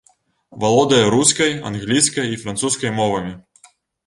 [0.61, 3.33] Валодае рускай, англійскай і французскай мовамі.